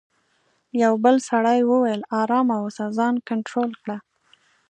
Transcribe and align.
یوه 0.81 0.97
بل 1.03 1.15
سړي 1.29 1.59
وویل: 1.65 2.01
آرام 2.21 2.47
اوسه، 2.59 2.85
ځان 2.97 3.15
کنټرول 3.29 3.71
کړه. 3.83 3.97